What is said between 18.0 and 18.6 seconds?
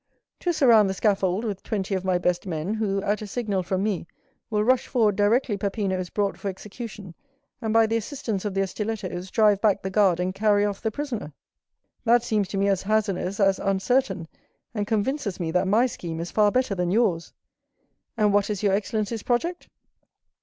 "And what